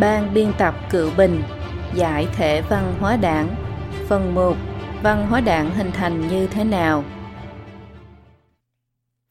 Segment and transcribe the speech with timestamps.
[0.00, 1.42] Ban biên tập Cựu Bình
[1.94, 3.48] Giải thể văn hóa đảng.
[4.08, 4.56] Phần 1
[5.02, 7.04] Văn hóa đảng hình thành như thế nào?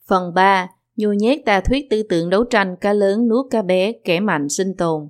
[0.08, 3.92] Phần 3 Nhu nhét tà thuyết tư tưởng đấu tranh cá lớn nuốt cá bé
[3.92, 5.08] kẻ mạnh sinh tồn.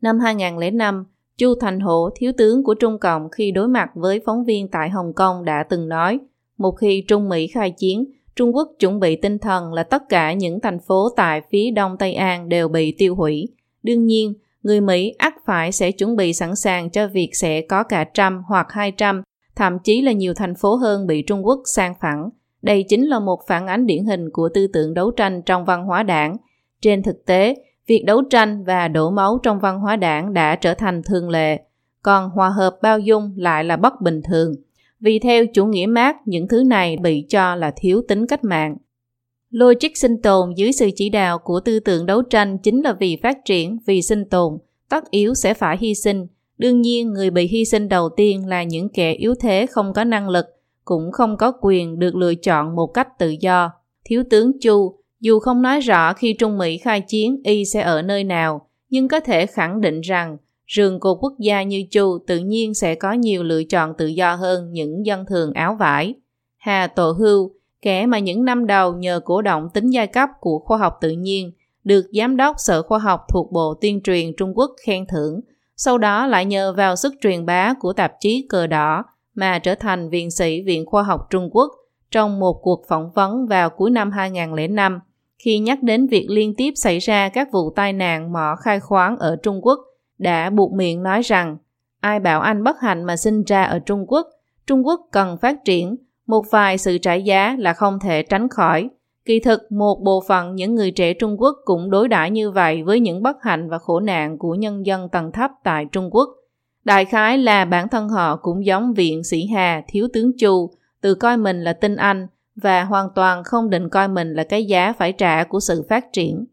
[0.00, 1.04] Năm 2005,
[1.38, 4.90] Chu Thành Hổ, thiếu tướng của Trung Cộng khi đối mặt với phóng viên tại
[4.90, 6.18] Hồng Kông đã từng nói
[6.58, 8.04] một khi Trung Mỹ khai chiến,
[8.36, 11.96] Trung Quốc chuẩn bị tinh thần là tất cả những thành phố tại phía đông
[11.98, 13.48] Tây An đều bị tiêu hủy.
[13.82, 17.82] Đương nhiên, người Mỹ ắt phải sẽ chuẩn bị sẵn sàng cho việc sẽ có
[17.82, 19.22] cả trăm hoặc hai trăm,
[19.56, 22.30] thậm chí là nhiều thành phố hơn bị Trung Quốc sang phẳng.
[22.62, 25.84] Đây chính là một phản ánh điển hình của tư tưởng đấu tranh trong văn
[25.84, 26.36] hóa đảng.
[26.80, 27.54] Trên thực tế,
[27.86, 31.60] việc đấu tranh và đổ máu trong văn hóa đảng đã trở thành thường lệ,
[32.02, 34.54] còn hòa hợp bao dung lại là bất bình thường.
[35.00, 38.76] Vì theo chủ nghĩa mác, những thứ này bị cho là thiếu tính cách mạng.
[39.54, 43.18] Logic sinh tồn dưới sự chỉ đạo của tư tưởng đấu tranh chính là vì
[43.22, 46.26] phát triển, vì sinh tồn, tất yếu sẽ phải hy sinh.
[46.58, 50.04] Đương nhiên, người bị hy sinh đầu tiên là những kẻ yếu thế không có
[50.04, 50.46] năng lực,
[50.84, 53.70] cũng không có quyền được lựa chọn một cách tự do.
[54.04, 58.02] Thiếu tướng Chu, dù không nói rõ khi Trung Mỹ khai chiến y sẽ ở
[58.02, 60.36] nơi nào, nhưng có thể khẳng định rằng
[60.66, 64.34] rừng cột quốc gia như Chu tự nhiên sẽ có nhiều lựa chọn tự do
[64.34, 66.14] hơn những dân thường áo vải.
[66.56, 67.52] Hà Tổ Hưu,
[67.84, 71.10] kẻ mà những năm đầu nhờ cổ động tính giai cấp của khoa học tự
[71.10, 71.52] nhiên,
[71.84, 75.40] được Giám đốc Sở Khoa học thuộc Bộ Tuyên truyền Trung Quốc khen thưởng,
[75.76, 79.04] sau đó lại nhờ vào sức truyền bá của tạp chí Cờ Đỏ
[79.34, 81.72] mà trở thành viện sĩ Viện Khoa học Trung Quốc
[82.10, 85.00] trong một cuộc phỏng vấn vào cuối năm 2005
[85.38, 89.16] khi nhắc đến việc liên tiếp xảy ra các vụ tai nạn mỏ khai khoáng
[89.16, 89.78] ở Trung Quốc
[90.18, 91.56] đã buộc miệng nói rằng
[92.00, 94.26] ai bảo anh bất hạnh mà sinh ra ở Trung Quốc,
[94.66, 98.88] Trung Quốc cần phát triển, một vài sự trả giá là không thể tránh khỏi.
[99.24, 102.82] Kỳ thực, một bộ phận những người trẻ Trung Quốc cũng đối đãi như vậy
[102.82, 106.28] với những bất hạnh và khổ nạn của nhân dân tầng thấp tại Trung Quốc.
[106.84, 110.70] Đại khái là bản thân họ cũng giống viện sĩ Hà, thiếu tướng Chu,
[111.00, 112.26] tự coi mình là tinh anh
[112.56, 116.12] và hoàn toàn không định coi mình là cái giá phải trả của sự phát
[116.12, 116.44] triển.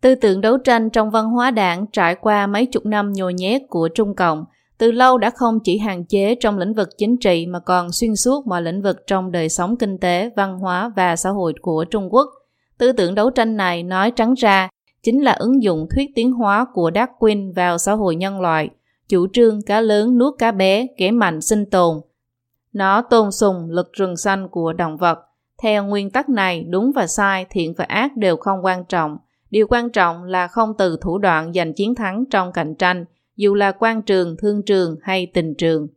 [0.00, 3.62] Tư tưởng đấu tranh trong văn hóa đảng trải qua mấy chục năm nhồi nhét
[3.68, 4.44] của Trung Cộng
[4.78, 8.16] từ lâu đã không chỉ hạn chế trong lĩnh vực chính trị mà còn xuyên
[8.16, 11.84] suốt mọi lĩnh vực trong đời sống kinh tế, văn hóa và xã hội của
[11.84, 12.30] Trung Quốc.
[12.78, 14.68] Tư tưởng đấu tranh này nói trắng ra
[15.02, 18.70] chính là ứng dụng thuyết tiến hóa của Darwin vào xã hội nhân loại,
[19.08, 22.00] chủ trương cá lớn nuốt cá bé, kẻ mạnh sinh tồn.
[22.72, 25.18] Nó tôn sùng lực rừng xanh của động vật.
[25.62, 29.18] Theo nguyên tắc này, đúng và sai, thiện và ác đều không quan trọng.
[29.50, 33.04] Điều quan trọng là không từ thủ đoạn giành chiến thắng trong cạnh tranh,
[33.38, 35.88] dù là quan trường, thương trường hay tình trường.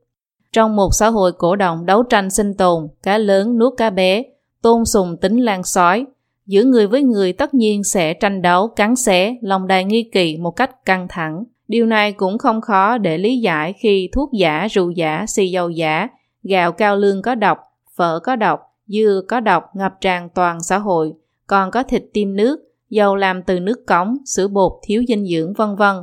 [0.52, 4.24] Trong một xã hội cổ động đấu tranh sinh tồn, cá lớn nuốt cá bé,
[4.62, 6.06] tôn sùng tính lan sói,
[6.46, 10.38] giữa người với người tất nhiên sẽ tranh đấu, cắn xé, lòng đầy nghi kỳ
[10.38, 11.44] một cách căng thẳng.
[11.68, 15.70] Điều này cũng không khó để lý giải khi thuốc giả, rượu giả, xì dầu
[15.70, 16.08] giả,
[16.44, 17.58] gạo cao lương có độc,
[17.96, 21.14] phở có độc, dưa có độc ngập tràn toàn xã hội,
[21.48, 22.60] còn có thịt tiêm nước,
[22.90, 25.96] dầu làm từ nước cống, sữa bột thiếu dinh dưỡng vân vân.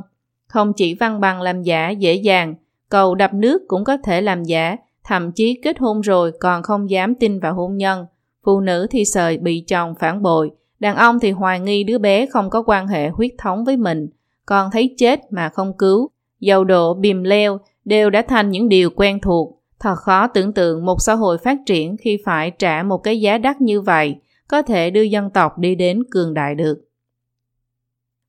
[0.49, 2.55] Không chỉ văn bằng làm giả dễ dàng,
[2.89, 6.89] cầu đập nước cũng có thể làm giả, thậm chí kết hôn rồi còn không
[6.89, 8.05] dám tin vào hôn nhân.
[8.43, 12.25] Phụ nữ thì sợ bị chồng phản bội, đàn ông thì hoài nghi đứa bé
[12.25, 14.07] không có quan hệ huyết thống với mình,
[14.45, 16.09] còn thấy chết mà không cứu.
[16.39, 19.61] Dầu độ bìm leo đều đã thành những điều quen thuộc.
[19.79, 23.37] Thật khó tưởng tượng một xã hội phát triển khi phải trả một cái giá
[23.37, 24.15] đắt như vậy,
[24.47, 26.81] có thể đưa dân tộc đi đến cường đại được.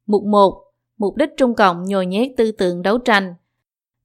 [0.06, 0.69] Mục 1.
[1.00, 3.34] Mục đích Trung Cộng nhồi nhét tư tưởng đấu tranh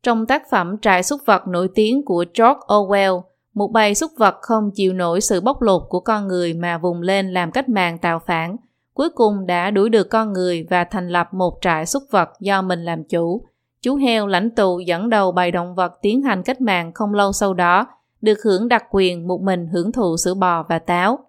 [0.04, 3.22] Trong tác phẩm Trại súc vật nổi tiếng của George Orwell,
[3.54, 7.02] một bầy súc vật không chịu nổi sự bóc lột của con người mà vùng
[7.02, 8.56] lên làm cách mạng tạo phản,
[8.94, 12.62] cuối cùng đã đuổi được con người và thành lập một trại súc vật do
[12.62, 13.46] mình làm chủ.
[13.82, 17.32] Chú heo lãnh tụ dẫn đầu bầy động vật tiến hành cách mạng không lâu
[17.32, 17.88] sau đó,
[18.22, 21.20] được hưởng đặc quyền một mình hưởng thụ sữa bò và táo.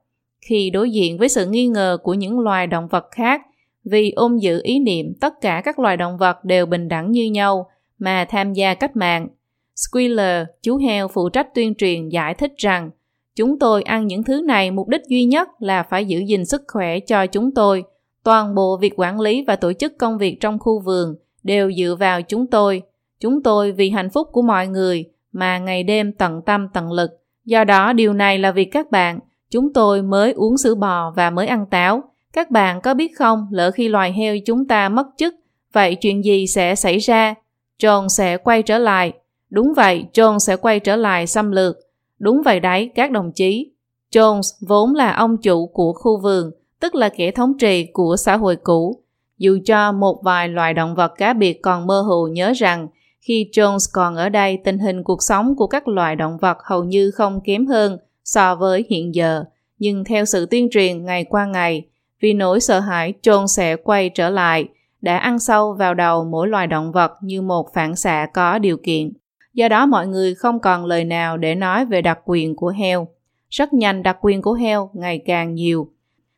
[0.41, 3.43] Khi đối diện với sự nghi ngờ của những loài động vật khác,
[3.91, 7.25] vì ôm giữ ý niệm tất cả các loài động vật đều bình đẳng như
[7.25, 9.29] nhau mà tham gia cách mạng.
[9.77, 12.91] Squealer, chú heo phụ trách tuyên truyền giải thích rằng
[13.35, 16.63] chúng tôi ăn những thứ này mục đích duy nhất là phải giữ gìn sức
[16.69, 17.85] khỏe cho chúng tôi.
[18.23, 21.97] Toàn bộ việc quản lý và tổ chức công việc trong khu vườn đều dựa
[21.99, 22.83] vào chúng tôi.
[23.21, 27.11] Chúng tôi vì hạnh phúc của mọi người mà ngày đêm tận tâm tận lực.
[27.45, 29.19] Do đó điều này là việc các bạn,
[29.51, 32.03] chúng tôi mới uống sữa bò và mới ăn táo
[32.37, 35.35] các bạn có biết không, lỡ khi loài heo chúng ta mất chức,
[35.73, 37.35] vậy chuyện gì sẽ xảy ra?
[37.83, 39.13] John sẽ quay trở lại.
[39.51, 41.77] Đúng vậy, John sẽ quay trở lại xâm lược.
[42.19, 43.73] Đúng vậy đấy, các đồng chí.
[44.13, 46.51] Jones vốn là ông chủ của khu vườn,
[46.81, 49.03] tức là kẻ thống trị của xã hội cũ.
[49.39, 52.89] Dù cho một vài loài động vật cá biệt còn mơ hồ nhớ rằng
[53.21, 56.85] khi Jones còn ở đây tình hình cuộc sống của các loài động vật hầu
[56.85, 59.45] như không kém hơn so với hiện giờ,
[59.79, 61.85] nhưng theo sự tuyên truyền ngày qua ngày,
[62.21, 64.69] vì nỗi sợ hãi trôn sẽ quay trở lại,
[65.01, 68.77] đã ăn sâu vào đầu mỗi loài động vật như một phản xạ có điều
[68.77, 69.13] kiện.
[69.55, 73.09] Do đó mọi người không còn lời nào để nói về đặc quyền của heo.
[73.51, 75.91] Rất nhanh đặc quyền của heo ngày càng nhiều.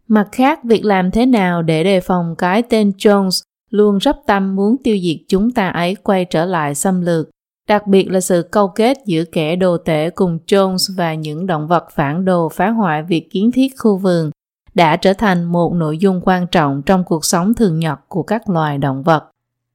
[0.08, 4.56] Mặt khác, việc làm thế nào để đề phòng cái tên Jones luôn rất tâm
[4.56, 7.28] muốn tiêu diệt chúng ta ấy quay trở lại xâm lược.
[7.68, 11.66] Đặc biệt là sự câu kết giữa kẻ đồ tể cùng Jones và những động
[11.66, 14.30] vật phản đồ phá hoại việc kiến thiết khu vườn
[14.78, 18.48] đã trở thành một nội dung quan trọng trong cuộc sống thường nhật của các
[18.48, 19.24] loài động vật.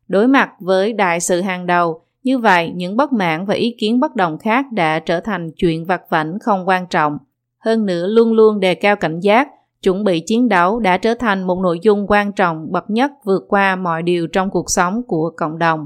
[0.07, 3.99] Đối mặt với đại sự hàng đầu, như vậy những bất mãn và ý kiến
[3.99, 7.17] bất đồng khác đã trở thành chuyện vặt vảnh không quan trọng.
[7.59, 9.47] Hơn nữa luôn luôn đề cao cảnh giác,
[9.81, 13.45] chuẩn bị chiến đấu đã trở thành một nội dung quan trọng bậc nhất vượt
[13.47, 15.85] qua mọi điều trong cuộc sống của cộng đồng.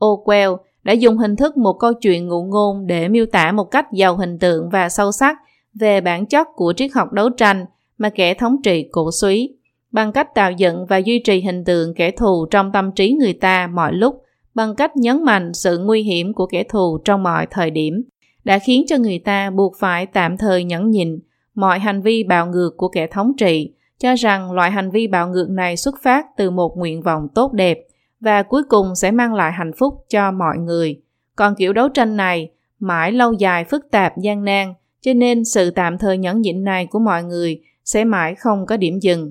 [0.00, 3.92] Orwell đã dùng hình thức một câu chuyện ngụ ngôn để miêu tả một cách
[3.92, 5.36] giàu hình tượng và sâu sắc
[5.74, 7.66] về bản chất của triết học đấu tranh
[8.00, 9.54] mà kẻ thống trị cổ suý,
[9.92, 13.32] bằng cách tạo dựng và duy trì hình tượng kẻ thù trong tâm trí người
[13.32, 14.22] ta mọi lúc,
[14.54, 18.02] bằng cách nhấn mạnh sự nguy hiểm của kẻ thù trong mọi thời điểm,
[18.44, 21.18] đã khiến cho người ta buộc phải tạm thời nhẫn nhịn
[21.54, 25.28] mọi hành vi bạo ngược của kẻ thống trị, cho rằng loại hành vi bạo
[25.28, 27.78] ngược này xuất phát từ một nguyện vọng tốt đẹp
[28.20, 31.00] và cuối cùng sẽ mang lại hạnh phúc cho mọi người.
[31.36, 35.70] Còn kiểu đấu tranh này mãi lâu dài phức tạp gian nan, cho nên sự
[35.70, 37.60] tạm thời nhẫn nhịn này của mọi người
[37.92, 39.30] sẽ mãi không có điểm dừng.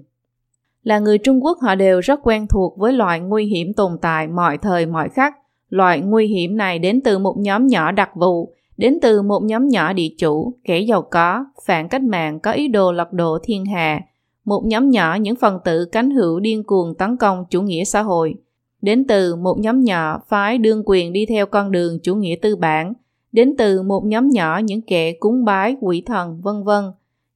[0.84, 4.28] Là người Trung Quốc họ đều rất quen thuộc với loại nguy hiểm tồn tại
[4.28, 5.34] mọi thời mọi khắc.
[5.70, 9.68] Loại nguy hiểm này đến từ một nhóm nhỏ đặc vụ, đến từ một nhóm
[9.68, 13.66] nhỏ địa chủ, kẻ giàu có, phản cách mạng có ý đồ lật đổ thiên
[13.66, 14.02] hạ,
[14.46, 18.02] một nhóm nhỏ những phần tử cánh hữu điên cuồng tấn công chủ nghĩa xã
[18.02, 18.36] hội,
[18.82, 22.56] đến từ một nhóm nhỏ phái đương quyền đi theo con đường chủ nghĩa tư
[22.56, 22.94] bản,
[23.32, 26.84] đến từ một nhóm nhỏ những kẻ cúng bái quỷ thần vân vân.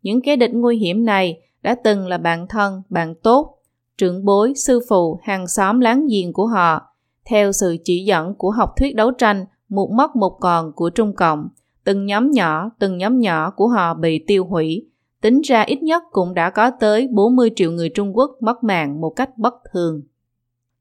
[0.03, 3.57] Những kẻ địch nguy hiểm này đã từng là bạn thân, bạn tốt,
[3.97, 6.81] trưởng bối, sư phụ, hàng xóm láng giềng của họ.
[7.25, 11.15] Theo sự chỉ dẫn của học thuyết đấu tranh một mất một còn của Trung
[11.15, 11.49] Cộng,
[11.83, 14.85] từng nhóm nhỏ, từng nhóm nhỏ của họ bị tiêu hủy.
[15.21, 19.01] Tính ra ít nhất cũng đã có tới 40 triệu người Trung Quốc mất mạng
[19.01, 20.01] một cách bất thường.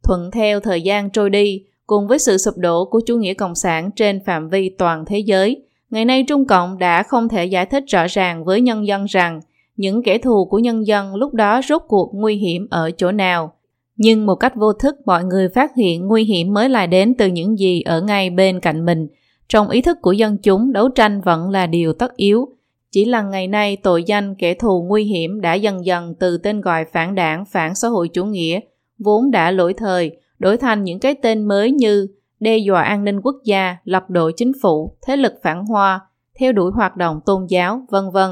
[0.03, 3.55] Thuận theo thời gian trôi đi, cùng với sự sụp đổ của chủ nghĩa cộng
[3.55, 7.67] sản trên phạm vi toàn thế giới, ngày nay Trung Cộng đã không thể giải
[7.67, 9.41] thích rõ ràng với nhân dân rằng
[9.77, 13.53] những kẻ thù của nhân dân lúc đó rốt cuộc nguy hiểm ở chỗ nào.
[13.97, 17.27] Nhưng một cách vô thức mọi người phát hiện nguy hiểm mới lại đến từ
[17.27, 19.09] những gì ở ngay bên cạnh mình.
[19.49, 22.49] Trong ý thức của dân chúng, đấu tranh vẫn là điều tất yếu.
[22.91, 26.61] Chỉ là ngày nay tội danh kẻ thù nguy hiểm đã dần dần từ tên
[26.61, 28.61] gọi phản đảng, phản xã hội chủ nghĩa,
[28.99, 32.07] vốn đã lỗi thời, đổi thành những cái tên mới như
[32.43, 36.01] đe dọa an ninh quốc gia, lập đổ chính phủ, thế lực phản hoa,
[36.41, 38.31] theo đuổi hoạt động tôn giáo, vân vân.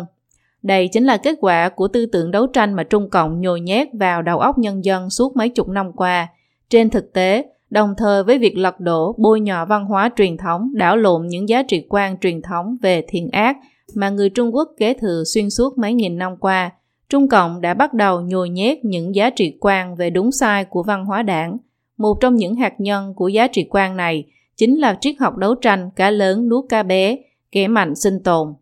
[0.62, 3.88] Đây chính là kết quả của tư tưởng đấu tranh mà Trung Cộng nhồi nhét
[3.92, 6.28] vào đầu óc nhân dân suốt mấy chục năm qua.
[6.70, 10.70] Trên thực tế, đồng thời với việc lật đổ, bôi nhọ văn hóa truyền thống,
[10.74, 13.56] đảo lộn những giá trị quan truyền thống về thiện ác
[13.94, 16.70] mà người Trung Quốc kế thừa xuyên suốt mấy nghìn năm qua,
[17.08, 20.82] Trung Cộng đã bắt đầu nhồi nhét những giá trị quan về đúng sai của
[20.82, 21.56] văn hóa đảng.
[22.00, 24.24] Một trong những hạt nhân của giá trị quan này
[24.56, 27.16] chính là triết học đấu tranh cá lớn nuốt cá bé,
[27.52, 28.54] kẻ mạnh sinh tồn.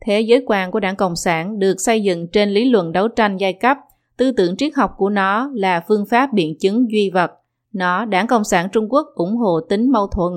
[0.00, 3.36] Thế giới quan của đảng Cộng sản được xây dựng trên lý luận đấu tranh
[3.36, 3.78] giai cấp,
[4.16, 7.30] tư tưởng triết học của nó là phương pháp biện chứng duy vật.
[7.72, 10.32] Nó, đảng Cộng sản Trung Quốc ủng hộ tính mâu thuẫn,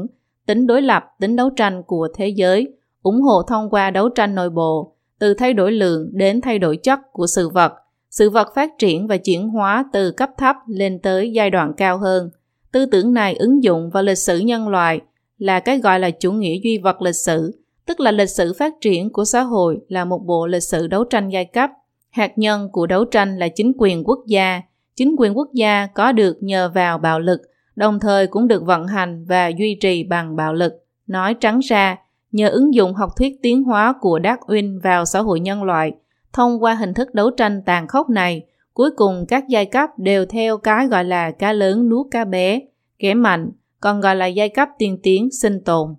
[0.46, 2.68] tính đối lập, tính đấu tranh của thế giới,
[3.01, 6.77] ủng hộ thông qua đấu tranh nội bộ, từ thay đổi lượng đến thay đổi
[6.77, 7.74] chất của sự vật.
[8.10, 11.98] Sự vật phát triển và chuyển hóa từ cấp thấp lên tới giai đoạn cao
[11.98, 12.29] hơn.
[12.71, 15.01] Tư tưởng này ứng dụng vào lịch sử nhân loại
[15.38, 17.51] là cái gọi là chủ nghĩa duy vật lịch sử,
[17.85, 21.03] tức là lịch sử phát triển của xã hội là một bộ lịch sử đấu
[21.03, 21.69] tranh giai cấp.
[22.09, 24.61] Hạt nhân của đấu tranh là chính quyền quốc gia.
[24.95, 27.41] Chính quyền quốc gia có được nhờ vào bạo lực,
[27.75, 30.73] đồng thời cũng được vận hành và duy trì bằng bạo lực.
[31.07, 31.97] Nói trắng ra,
[32.31, 35.91] nhờ ứng dụng học thuyết tiến hóa của Darwin vào xã hội nhân loại,
[36.33, 38.45] thông qua hình thức đấu tranh tàn khốc này,
[38.79, 42.62] cuối cùng các giai cấp đều theo cái gọi là cá lớn nuốt cá bé,
[43.00, 45.95] kẻ mạnh, còn gọi là giai cấp tiên tiến sinh tồn.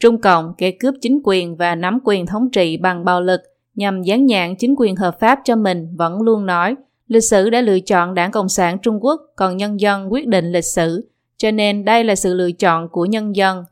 [0.00, 3.40] Trung Cộng kẻ cướp chính quyền và nắm quyền thống trị bằng bạo lực
[3.74, 6.76] nhằm dán nhãn chính quyền hợp pháp cho mình vẫn luôn nói
[7.06, 10.52] lịch sử đã lựa chọn đảng Cộng sản Trung Quốc còn nhân dân quyết định
[10.52, 13.64] lịch sử, cho nên đây là sự lựa chọn của nhân dân.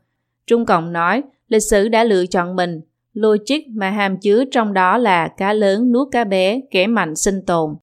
[0.47, 2.81] Trung Cộng nói lịch sử đã lựa chọn mình,
[3.13, 7.45] logic mà hàm chứa trong đó là cá lớn nuốt cá bé, kẻ mạnh sinh
[7.45, 7.75] tồn.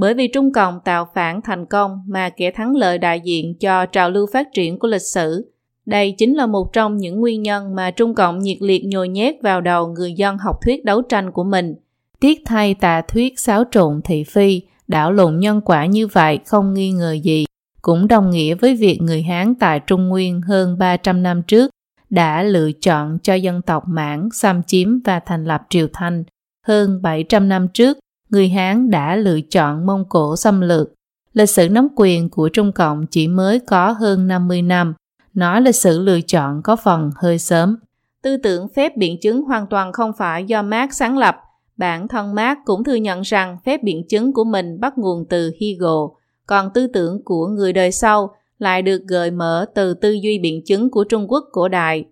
[0.00, 3.86] Bởi vì Trung Cộng tạo phản thành công mà kẻ thắng lợi đại diện cho
[3.86, 5.52] trào lưu phát triển của lịch sử.
[5.86, 9.34] Đây chính là một trong những nguyên nhân mà Trung Cộng nhiệt liệt nhồi nhét
[9.42, 11.74] vào đầu người dân học thuyết đấu tranh của mình.
[12.20, 16.74] Tiếc thay tà thuyết xáo trộn thị phi, đảo lộn nhân quả như vậy không
[16.74, 17.46] nghi ngờ gì,
[17.82, 21.70] cũng đồng nghĩa với việc người Hán tại Trung Nguyên hơn 300 năm trước
[22.10, 26.24] đã lựa chọn cho dân tộc Mãn xâm chiếm và thành lập Triều Thanh.
[26.66, 27.98] Hơn 700 năm trước,
[28.30, 30.92] người Hán đã lựa chọn Mông Cổ xâm lược.
[31.32, 34.94] Lịch sử nắm quyền của Trung Cộng chỉ mới có hơn 50 năm,
[35.34, 37.76] nói lịch sử lựa chọn có phần hơi sớm.
[38.22, 41.36] Tư tưởng phép biện chứng hoàn toàn không phải do Marx sáng lập.
[41.76, 45.52] Bản thân Marx cũng thừa nhận rằng phép biện chứng của mình bắt nguồn từ
[45.60, 46.00] Hegel,
[46.46, 50.64] còn tư tưởng của người đời sau lại được gợi mở từ tư duy biện
[50.64, 52.04] chứng của Trung Quốc cổ đại.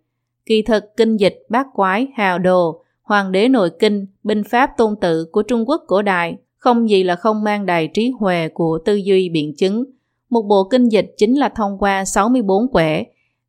[0.47, 4.97] Kỳ thực kinh dịch bát quái hào đồ, hoàng đế nội kinh, binh pháp tôn
[5.01, 8.79] tự của Trung Quốc cổ đại không gì là không mang đầy trí huệ của
[8.85, 9.85] tư duy biện chứng.
[10.31, 13.05] Một bộ kinh dịch chính là thông qua 64 quẻ,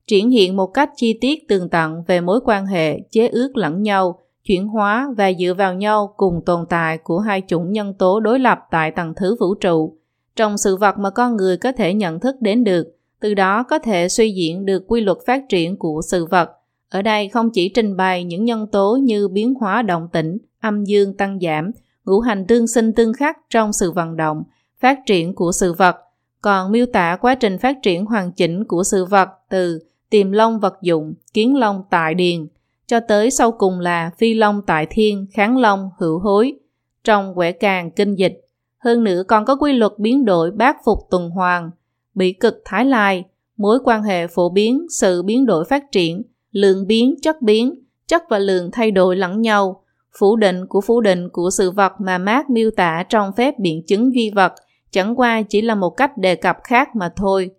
[0.08, 3.82] triển hiện một cách chi tiết tường tận về mối quan hệ chế ước lẫn
[3.82, 8.20] nhau, chuyển hóa và dựa vào nhau cùng tồn tại của hai chủng nhân tố
[8.20, 9.96] đối lập tại tầng thứ vũ trụ
[10.36, 12.88] trong sự vật mà con người có thể nhận thức đến được,
[13.20, 16.59] từ đó có thể suy diễn được quy luật phát triển của sự vật.
[16.90, 20.84] Ở đây không chỉ trình bày những nhân tố như biến hóa động tĩnh, âm
[20.84, 21.72] dương tăng giảm,
[22.06, 24.44] ngũ hành tương sinh tương khắc trong sự vận động,
[24.80, 25.96] phát triển của sự vật,
[26.42, 29.80] còn miêu tả quá trình phát triển hoàn chỉnh của sự vật từ
[30.10, 32.48] tiềm long vật dụng, kiến long tại điền,
[32.88, 36.54] cho tới sau cùng là phi long tại thiên, kháng long hữu hối.
[37.04, 40.98] Trong quẻ càng kinh dịch, hơn nữa còn có quy luật biến đổi bát phục
[41.10, 41.72] tuần hoàn,
[42.16, 43.24] bị cực thái lai,
[43.58, 47.76] mối quan hệ phổ biến, sự biến đổi phát triển, lượng biến, chất biến,
[48.08, 49.84] chất và lượng thay đổi lẫn nhau,
[50.20, 53.84] phủ định của phủ định của sự vật mà Marx miêu tả trong phép biện
[53.88, 54.54] chứng duy vật
[54.92, 57.50] chẳng qua chỉ là một cách đề cập khác mà thôi.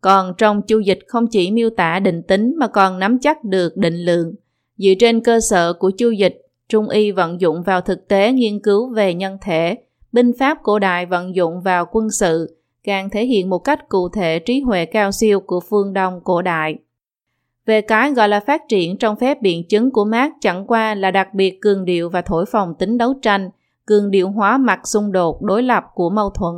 [0.00, 3.76] Còn trong chu dịch không chỉ miêu tả định tính mà còn nắm chắc được
[3.76, 4.34] định lượng.
[4.76, 8.60] Dựa trên cơ sở của chu dịch, Trung y vận dụng vào thực tế nghiên
[8.60, 9.76] cứu về nhân thể,
[10.12, 14.08] binh pháp cổ đại vận dụng vào quân sự, càng thể hiện một cách cụ
[14.08, 16.76] thể trí huệ cao siêu của phương Đông cổ đại.
[17.66, 21.10] Về cái gọi là phát triển trong phép biện chứng của Marx chẳng qua là
[21.10, 23.50] đặc biệt cường điệu và thổi phồng tính đấu tranh,
[23.86, 26.54] cường điệu hóa mặt xung đột đối lập của mâu thuẫn.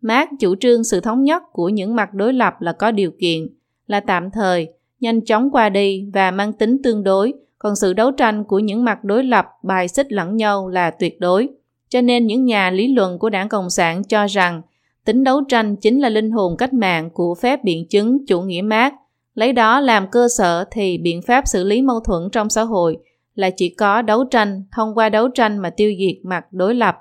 [0.00, 3.46] Marx chủ trương sự thống nhất của những mặt đối lập là có điều kiện,
[3.86, 4.68] là tạm thời,
[5.00, 8.84] nhanh chóng qua đi và mang tính tương đối, còn sự đấu tranh của những
[8.84, 11.48] mặt đối lập bài xích lẫn nhau là tuyệt đối.
[11.88, 14.62] Cho nên những nhà lý luận của đảng Cộng sản cho rằng
[15.04, 18.62] tính đấu tranh chính là linh hồn cách mạng của phép biện chứng chủ nghĩa
[18.62, 18.92] Marx
[19.34, 22.98] Lấy đó làm cơ sở thì biện pháp xử lý mâu thuẫn trong xã hội
[23.34, 26.96] là chỉ có đấu tranh, thông qua đấu tranh mà tiêu diệt mặt đối lập.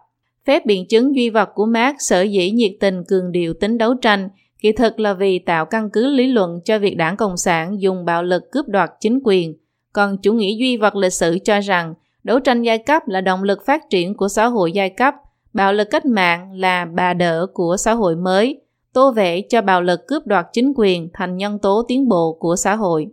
[0.48, 3.94] Phép biện chứng duy vật của Marx sở dĩ nhiệt tình cường điệu tính đấu
[3.94, 4.30] tranh
[4.62, 8.06] kỳ thực là vì tạo căn cứ lý luận cho việc đảng Cộng sản dùng
[8.06, 9.54] bạo lực cướp đoạt chính quyền.
[9.94, 11.94] Còn chủ nghĩa duy vật lịch sử cho rằng
[12.24, 15.16] Đấu tranh giai cấp là động lực phát triển của xã hội giai cấp,
[15.54, 18.62] bạo lực cách mạng là bà đỡ của xã hội mới,
[18.94, 22.56] tô vẽ cho bạo lực cướp đoạt chính quyền thành nhân tố tiến bộ của
[22.56, 23.08] xã hội.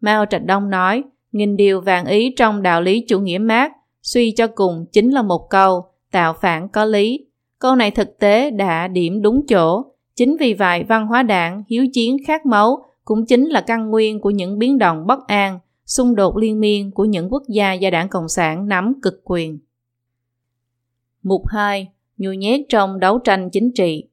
[0.00, 3.72] Mao Trạch Đông nói, nghìn điều vàng ý trong đạo lý chủ nghĩa Mác,
[4.02, 7.26] suy cho cùng chính là một câu, tạo phản có lý.
[7.58, 9.84] Câu này thực tế đã điểm đúng chỗ.
[10.16, 14.20] Chính vì vậy văn hóa đảng, hiếu chiến khát máu cũng chính là căn nguyên
[14.20, 17.90] của những biến động bất an, xung đột liên miên của những quốc gia do
[17.90, 19.58] đảng Cộng sản nắm cực quyền.
[21.22, 21.88] Mục 2.
[22.18, 24.09] Nhồi nhét trong đấu tranh chính trị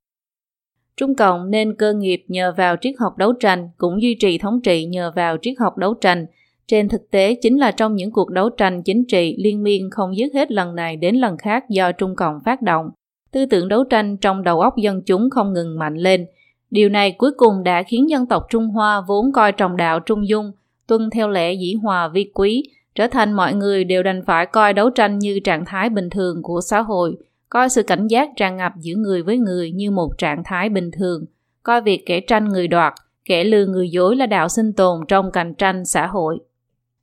[0.98, 4.62] Trung Cộng nên cơ nghiệp nhờ vào triết học đấu tranh cũng duy trì thống
[4.62, 6.26] trị nhờ vào triết học đấu tranh.
[6.68, 10.18] Trên thực tế chính là trong những cuộc đấu tranh chính trị liên miên không
[10.18, 12.90] dứt hết lần này đến lần khác do Trung Cộng phát động.
[13.32, 16.26] Tư tưởng đấu tranh trong đầu óc dân chúng không ngừng mạnh lên.
[16.72, 20.28] Điều này cuối cùng đã khiến dân tộc Trung Hoa vốn coi trọng đạo Trung
[20.28, 20.52] Dung
[20.88, 22.64] tuân theo lẽ dĩ hòa vi quý,
[22.96, 26.44] trở thành mọi người đều đành phải coi đấu tranh như trạng thái bình thường
[26.44, 27.18] của xã hội,
[27.50, 30.92] coi sự cảnh giác tràn ngập giữa người với người như một trạng thái bình
[30.92, 31.26] thường,
[31.64, 32.94] coi việc kẻ tranh người đoạt,
[33.26, 36.40] kẻ lừa người dối là đạo sinh tồn trong cạnh tranh xã hội.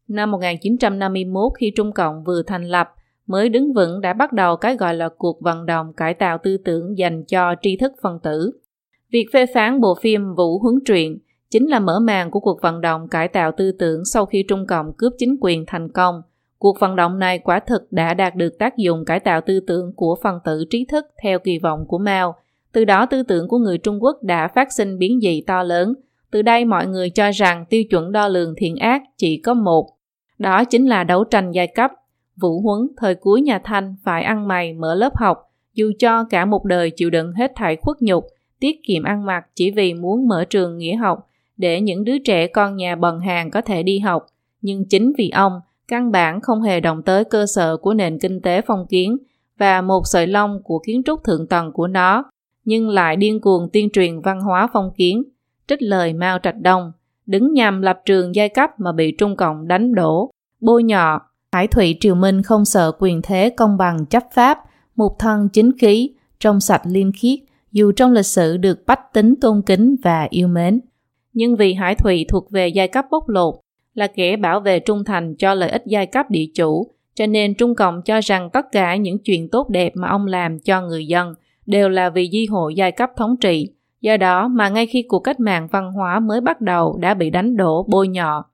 [0.08, 2.88] Năm 1951 khi Trung Cộng vừa thành lập,
[3.26, 6.56] mới đứng vững đã bắt đầu cái gọi là cuộc vận động cải tạo tư
[6.56, 8.50] tưởng dành cho tri thức phân tử.
[9.12, 11.18] Việc phê phán bộ phim Vũ Huấn Truyện
[11.50, 14.66] chính là mở màn của cuộc vận động cải tạo tư tưởng sau khi Trung
[14.66, 16.22] Cộng cướp chính quyền thành công.
[16.64, 19.92] Cuộc vận động này quả thực đã đạt được tác dụng cải tạo tư tưởng
[19.97, 22.35] của phần tử trí thức theo kỳ vọng của Mao.
[22.73, 25.94] Từ đó tư tưởng của người Trung Quốc đã phát sinh biến dị to lớn.
[26.30, 29.87] Từ đây mọi người cho rằng tiêu chuẩn đo lường thiện ác chỉ có một.
[30.38, 31.92] Đó chính là đấu tranh giai cấp.
[32.37, 36.44] Vũ Huấn thời cuối nhà Thanh phải ăn mày mở lớp học, dù cho cả
[36.44, 38.26] một đời chịu đựng hết thảy khuất nhục,
[38.61, 42.47] tiết kiệm ăn mặc chỉ vì muốn mở trường nghĩa học để những đứa trẻ
[42.47, 44.26] con nhà bần hàng có thể đi học,
[44.62, 45.52] nhưng chính vì ông
[45.88, 49.16] căn bản không hề động tới cơ sở của nền kinh tế phong kiến
[49.58, 52.24] và một sợi lông của kiến trúc thượng tầng của nó,
[52.64, 55.22] nhưng lại điên cuồng tuyên truyền văn hóa phong kiến,
[55.68, 56.92] trích lời Mao Trạch Đông,
[57.26, 61.20] đứng nhằm lập trường giai cấp mà bị Trung Cộng đánh đổ, bôi nhọ.
[61.52, 64.58] Hải Thụy Triều Minh không sợ quyền thế công bằng chấp pháp,
[64.96, 66.10] một thân chính khí,
[66.40, 67.38] trong sạch liêm khiết,
[67.72, 70.80] dù trong lịch sử được bách tính tôn kính và yêu mến.
[71.32, 73.54] Nhưng vì Hải Thụy thuộc về giai cấp bóc lột,
[73.94, 77.54] là kẻ bảo vệ trung thành cho lợi ích giai cấp địa chủ, cho nên
[77.54, 81.06] Trung Cộng cho rằng tất cả những chuyện tốt đẹp mà ông làm cho người
[81.06, 81.34] dân
[81.66, 83.70] đều là vì di hội giai cấp thống trị.
[84.00, 87.30] Do đó mà ngay khi cuộc cách mạng văn hóa mới bắt đầu đã bị
[87.30, 88.44] đánh đổ bôi nhọ.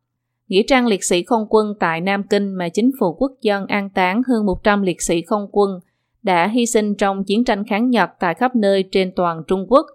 [0.48, 3.90] Nghĩa trang liệt sĩ không quân tại Nam Kinh mà chính phủ quốc dân an
[3.90, 5.70] táng hơn 100 liệt sĩ không quân
[6.22, 9.86] đã hy sinh trong chiến tranh kháng Nhật tại khắp nơi trên toàn Trung Quốc.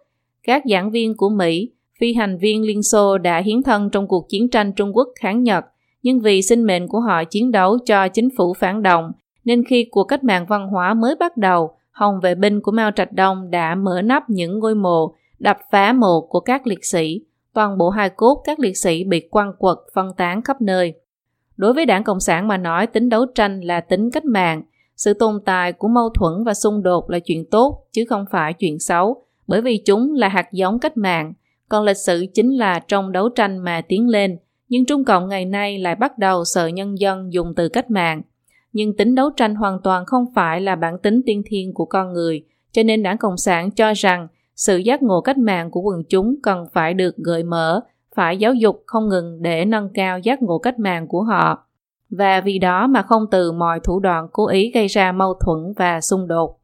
[0.44, 4.30] Các giảng viên của Mỹ, phi hành viên Liên Xô đã hiến thân trong cuộc
[4.30, 5.66] chiến tranh Trung Quốc kháng Nhật,
[6.04, 9.12] nhưng vì sinh mệnh của họ chiến đấu cho chính phủ phản động,
[9.46, 12.92] nên khi cuộc cách mạng văn hóa mới bắt đầu, Hồng vệ binh của Mao
[12.92, 17.22] Trạch Đông đã mở nắp những ngôi mộ, đập phá mộ của các liệt sĩ.
[17.54, 20.94] Toàn bộ hai cốt các liệt sĩ bị quăng quật phân tán khắp nơi.
[21.58, 24.64] Đối với đảng Cộng sản mà nói tính đấu tranh là tính cách mạng,
[24.96, 28.54] sự tồn tại của mâu thuẫn và xung đột là chuyện tốt chứ không phải
[28.54, 31.34] chuyện xấu, bởi vì chúng là hạt giống cách mạng,
[31.70, 34.38] còn lịch sử chính là trong đấu tranh mà tiến lên.
[34.70, 38.22] Nhưng Trung Cộng ngày nay lại bắt đầu sợ nhân dân dùng từ cách mạng.
[38.74, 42.14] Nhưng tính đấu tranh hoàn toàn không phải là bản tính tiên thiên của con
[42.14, 46.04] người, cho nên đảng Cộng sản cho rằng sự giác ngộ cách mạng của quần
[46.10, 47.82] chúng cần phải được gợi mở,
[48.16, 51.66] phải giáo dục không ngừng để nâng cao giác ngộ cách mạng của họ
[52.10, 55.74] và vì đó mà không từ mọi thủ đoạn cố ý gây ra mâu thuẫn
[55.78, 56.60] và xung đột.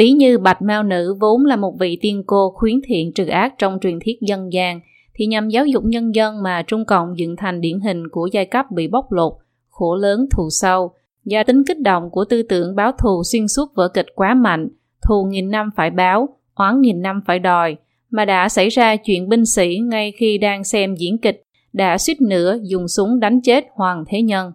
[0.00, 3.54] Ví như Bạch Mao Nữ vốn là một vị tiên cô khuyến thiện trừ ác
[3.58, 4.80] trong truyền thuyết dân gian,
[5.14, 8.46] thì nhằm giáo dục nhân dân mà Trung Cộng dựng thành điển hình của giai
[8.46, 9.32] cấp bị bóc lột,
[9.68, 10.92] khổ lớn thù sâu,
[11.24, 14.68] do tính kích động của tư tưởng báo thù xuyên suốt vở kịch quá mạnh,
[15.08, 17.76] thù nghìn năm phải báo, oán nghìn năm phải đòi,
[18.10, 22.20] mà đã xảy ra chuyện binh sĩ ngay khi đang xem diễn kịch, đã suýt
[22.20, 24.52] nữa dùng súng đánh chết Hoàng Thế Nhân.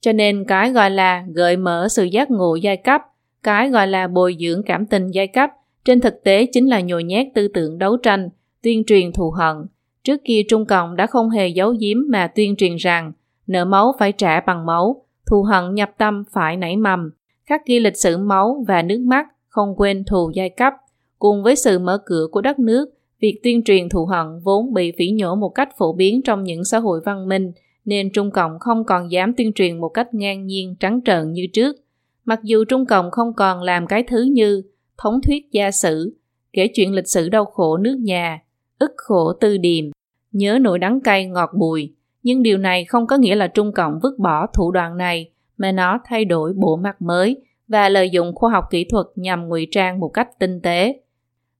[0.00, 3.02] Cho nên cái gọi là gợi mở sự giác ngộ giai cấp,
[3.42, 5.50] cái gọi là bồi dưỡng cảm tình giai cấp,
[5.84, 8.28] trên thực tế chính là nhồi nhét tư tưởng đấu tranh,
[8.62, 9.56] tuyên truyền thù hận.
[10.04, 13.12] Trước kia Trung Cộng đã không hề giấu giếm mà tuyên truyền rằng
[13.46, 17.10] nợ máu phải trả bằng máu, thù hận nhập tâm phải nảy mầm,
[17.46, 20.72] khắc ghi lịch sử máu và nước mắt, không quên thù giai cấp.
[21.18, 24.92] Cùng với sự mở cửa của đất nước, việc tuyên truyền thù hận vốn bị
[24.98, 27.52] phỉ nhổ một cách phổ biến trong những xã hội văn minh,
[27.84, 31.46] nên Trung Cộng không còn dám tuyên truyền một cách ngang nhiên trắng trợn như
[31.52, 31.76] trước.
[32.24, 34.62] Mặc dù Trung Cộng không còn làm cái thứ như
[34.98, 36.16] thống thuyết gia sử,
[36.52, 38.40] kể chuyện lịch sử đau khổ nước nhà,
[38.78, 39.84] ức khổ tư điềm,
[40.32, 43.98] nhớ nỗi đắng cay ngọt bùi, nhưng điều này không có nghĩa là Trung Cộng
[44.02, 47.36] vứt bỏ thủ đoạn này, mà nó thay đổi bộ mặt mới
[47.68, 51.00] và lợi dụng khoa học kỹ thuật nhằm ngụy trang một cách tinh tế.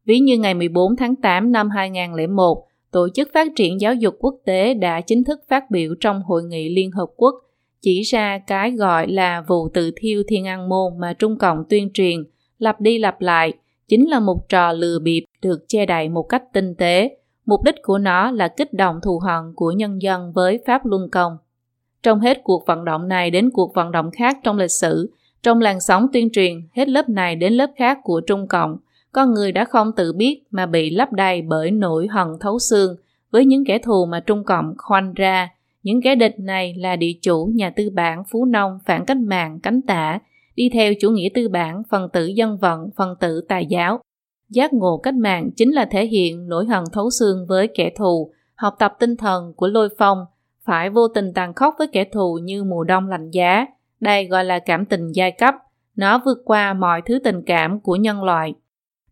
[0.04, 4.34] Ví như ngày 14 tháng 8 năm 2001, Tổ chức Phát triển Giáo dục Quốc
[4.44, 7.34] tế đã chính thức phát biểu trong Hội nghị Liên Hợp Quốc
[7.82, 11.90] chỉ ra cái gọi là vụ tự thiêu thiên an môn mà Trung Cộng tuyên
[11.94, 12.24] truyền
[12.58, 13.52] lặp đi lặp lại
[13.88, 17.16] chính là một trò lừa bịp được che đậy một cách tinh tế.
[17.46, 21.10] Mục đích của nó là kích động thù hận của nhân dân với Pháp Luân
[21.10, 21.36] Công.
[22.02, 25.10] Trong hết cuộc vận động này đến cuộc vận động khác trong lịch sử,
[25.42, 28.76] trong làn sóng tuyên truyền hết lớp này đến lớp khác của Trung Cộng,
[29.12, 32.96] con người đã không tự biết mà bị lấp đầy bởi nỗi hận thấu xương
[33.30, 35.48] với những kẻ thù mà Trung Cộng khoanh ra.
[35.82, 39.60] Những kẻ địch này là địa chủ, nhà tư bản, phú nông, phản cách mạng,
[39.62, 40.18] cánh tả,
[40.56, 44.00] đi theo chủ nghĩa tư bản, phần tử dân vận, phần tử tài giáo.
[44.48, 48.32] Giác ngộ cách mạng chính là thể hiện nỗi hận thấu xương với kẻ thù,
[48.54, 50.24] học tập tinh thần của lôi phong,
[50.64, 53.66] phải vô tình tàn khốc với kẻ thù như mùa đông lạnh giá.
[54.00, 55.54] Đây gọi là cảm tình giai cấp,
[55.96, 58.54] nó vượt qua mọi thứ tình cảm của nhân loại.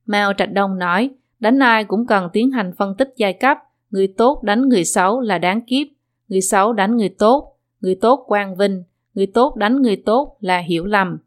[0.07, 3.59] Mao Trạch Đông nói, đánh ai cũng cần tiến hành phân tích giai cấp,
[3.91, 5.87] người tốt đánh người xấu là đáng kiếp,
[6.31, 8.83] người xấu đánh người tốt, người tốt quang vinh,
[9.15, 11.19] người tốt đánh người tốt là hiểu lầm.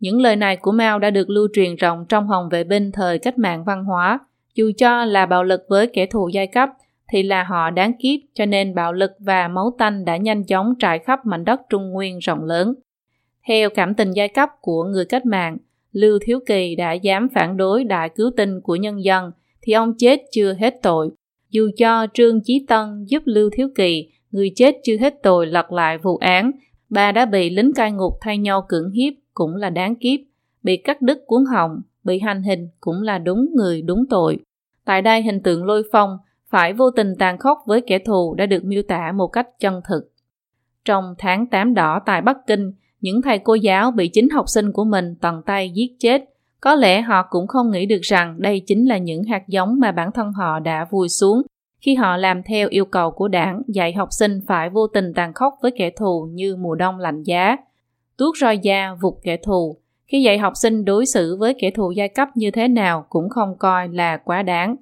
[0.00, 3.18] Những lời này của Mao đã được lưu truyền rộng trong hồng vệ binh thời
[3.18, 4.18] cách mạng văn hóa,
[4.54, 6.68] dù cho là bạo lực với kẻ thù giai cấp
[7.12, 10.74] thì là họ đáng kiếp cho nên bạo lực và máu tanh đã nhanh chóng
[10.78, 12.74] trải khắp mảnh đất Trung Nguyên rộng lớn.
[13.48, 15.56] Theo cảm tình giai cấp của người cách mạng,
[15.92, 19.32] Lưu Thiếu Kỳ đã dám phản đối đại cứu tinh của nhân dân
[19.62, 21.10] thì ông chết chưa hết tội.
[21.50, 25.72] Dù cho Trương Chí Tân giúp Lưu Thiếu Kỳ, người chết chưa hết tội lật
[25.72, 26.50] lại vụ án,
[26.90, 30.20] bà đã bị lính cai ngục thay nhau cưỡng hiếp cũng là đáng kiếp,
[30.62, 34.38] bị cắt đứt cuốn họng, bị hành hình cũng là đúng người đúng tội.
[34.84, 38.46] Tại đây hình tượng lôi phong phải vô tình tàn khốc với kẻ thù đã
[38.46, 40.12] được miêu tả một cách chân thực.
[40.84, 44.72] Trong tháng 8 đỏ tại Bắc Kinh, những thầy cô giáo bị chính học sinh
[44.72, 46.24] của mình tận tay giết chết.
[46.60, 49.92] Có lẽ họ cũng không nghĩ được rằng đây chính là những hạt giống mà
[49.92, 51.42] bản thân họ đã vùi xuống
[51.80, 55.32] khi họ làm theo yêu cầu của đảng dạy học sinh phải vô tình tàn
[55.32, 57.56] khốc với kẻ thù như mùa đông lạnh giá,
[58.16, 59.76] tuốt roi da vụt kẻ thù.
[60.06, 63.28] Khi dạy học sinh đối xử với kẻ thù giai cấp như thế nào cũng
[63.28, 64.76] không coi là quá đáng.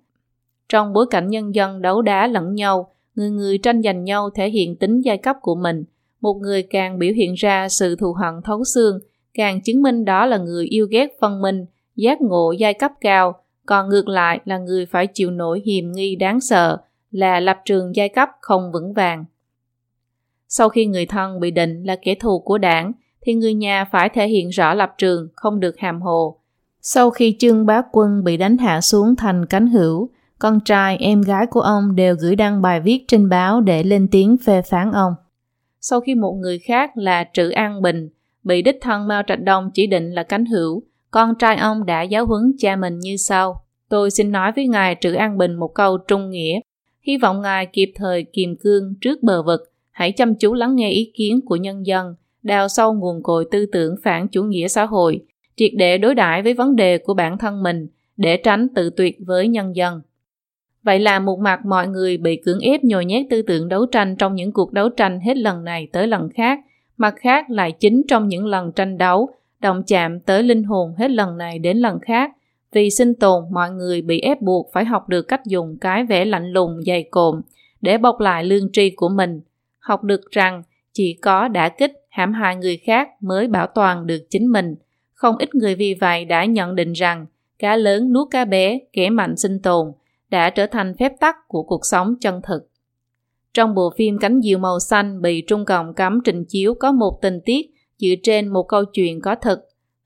[0.68, 4.50] Trong bối cảnh nhân dân đấu đá lẫn nhau, người người tranh giành nhau thể
[4.50, 5.84] hiện tính giai cấp của mình.
[6.20, 8.98] Một người càng biểu hiện ra sự thù hận thấu xương,
[9.34, 11.64] càng chứng minh đó là người yêu ghét phân minh,
[11.96, 13.32] giác ngộ giai cấp cao,
[13.66, 16.78] còn ngược lại là người phải chịu nổi hiềm nghi đáng sợ,
[17.10, 19.24] là lập trường giai cấp không vững vàng.
[20.48, 24.08] Sau khi người thân bị định là kẻ thù của đảng, thì người nhà phải
[24.08, 26.38] thể hiện rõ lập trường, không được hàm hồ.
[26.80, 31.22] Sau khi Trương Bá Quân bị đánh hạ xuống thành cánh hữu, con trai, em
[31.22, 34.92] gái của ông đều gửi đăng bài viết trên báo để lên tiếng phê phán
[34.92, 35.12] ông.
[35.80, 38.08] Sau khi một người khác là Trữ An Bình
[38.44, 42.02] bị đích thân Mao Trạch Đông chỉ định là cánh hữu, con trai ông đã
[42.02, 43.64] giáo huấn cha mình như sau.
[43.88, 46.60] Tôi xin nói với ngài Trữ An Bình một câu trung nghĩa.
[47.08, 50.90] Hy vọng ngài kịp thời kiềm cương trước bờ vực, hãy chăm chú lắng nghe
[50.90, 54.84] ý kiến của nhân dân, đào sâu nguồn cội tư tưởng phản chủ nghĩa xã
[54.84, 55.20] hội,
[55.56, 59.16] triệt để đối đãi với vấn đề của bản thân mình để tránh tự tuyệt
[59.26, 60.00] với nhân dân.
[60.82, 64.16] Vậy là một mặt mọi người bị cưỡng ép nhồi nhét tư tưởng đấu tranh
[64.16, 66.60] trong những cuộc đấu tranh hết lần này tới lần khác,
[66.96, 69.28] mặt khác lại chính trong những lần tranh đấu,
[69.60, 72.32] động chạm tới linh hồn hết lần này đến lần khác.
[72.72, 76.24] Vì sinh tồn, mọi người bị ép buộc phải học được cách dùng cái vẻ
[76.24, 77.40] lạnh lùng dày cộm
[77.80, 79.40] để bọc lại lương tri của mình.
[79.78, 84.26] Học được rằng chỉ có đã kích, hãm hại người khác mới bảo toàn được
[84.30, 84.74] chính mình.
[85.12, 87.26] Không ít người vì vậy đã nhận định rằng
[87.58, 89.92] cá lớn nuốt cá bé, kẻ mạnh sinh tồn,
[90.30, 92.68] đã trở thành phép tắc của cuộc sống chân thực.
[93.54, 97.18] Trong bộ phim Cánh diều màu xanh bị Trung Cộng cấm trình chiếu có một
[97.22, 97.66] tình tiết
[97.98, 99.64] dựa trên một câu chuyện có thật.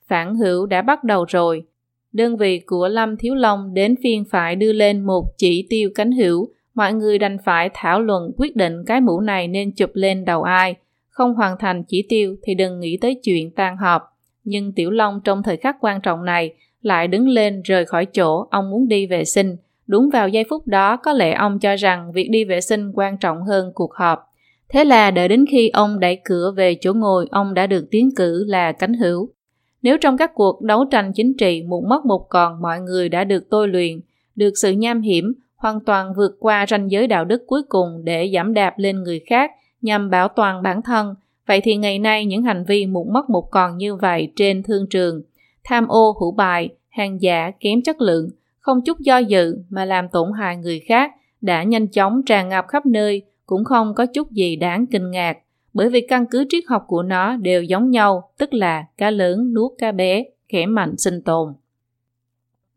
[0.09, 1.67] Phản hữu đã bắt đầu rồi.
[2.13, 6.13] Đơn vị của Lâm Thiếu Long đến phiên phải đưa lên một chỉ tiêu cánh
[6.13, 10.25] hữu, mọi người đành phải thảo luận quyết định cái mũ này nên chụp lên
[10.25, 10.75] đầu ai.
[11.09, 14.03] Không hoàn thành chỉ tiêu thì đừng nghĩ tới chuyện tan họp.
[14.45, 18.47] Nhưng Tiểu Long trong thời khắc quan trọng này lại đứng lên rời khỏi chỗ
[18.51, 19.57] ông muốn đi vệ sinh.
[19.87, 23.19] Đúng vào giây phút đó có lẽ ông cho rằng việc đi vệ sinh quan
[23.19, 24.19] trọng hơn cuộc họp.
[24.69, 28.11] Thế là đợi đến khi ông đẩy cửa về chỗ ngồi, ông đã được tiến
[28.17, 29.31] cử là cánh hữu.
[29.83, 33.25] Nếu trong các cuộc đấu tranh chính trị một mất một còn mọi người đã
[33.25, 34.01] được tôi luyện,
[34.37, 38.31] được sự nham hiểm, hoàn toàn vượt qua ranh giới đạo đức cuối cùng để
[38.35, 39.51] giảm đạp lên người khác
[39.83, 41.15] nhằm bảo toàn bản thân,
[41.47, 44.87] vậy thì ngày nay những hành vi một mất một còn như vậy trên thương
[44.91, 45.23] trường,
[45.65, 50.09] tham ô hữu bài, hàng giả kém chất lượng, không chút do dự mà làm
[50.09, 54.31] tổn hại người khác đã nhanh chóng tràn ngập khắp nơi cũng không có chút
[54.31, 55.39] gì đáng kinh ngạc
[55.75, 59.55] bởi vì căn cứ triết học của nó đều giống nhau tức là cá lớn
[59.55, 61.53] nuốt cá bé khỏe mạnh sinh tồn.